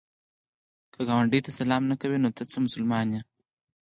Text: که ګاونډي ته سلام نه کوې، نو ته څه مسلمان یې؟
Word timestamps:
که 0.93 0.99
ګاونډي 1.07 1.39
ته 1.45 1.51
سلام 1.59 1.83
نه 1.91 1.95
کوې، 2.01 2.17
نو 2.23 2.29
ته 2.37 2.43
څه 2.51 2.57
مسلمان 2.65 3.07
یې؟ 3.15 3.21